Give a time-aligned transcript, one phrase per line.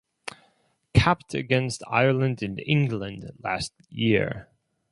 [0.95, 4.47] Capped against Ireland and England last year.